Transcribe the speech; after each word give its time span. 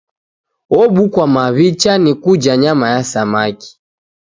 Obuswa 0.79 1.25
maw'icha 1.35 1.93
ni 2.03 2.13
kuja 2.21 2.53
nyama 2.61 2.85
ya 2.93 3.01
samaki. 3.11 3.69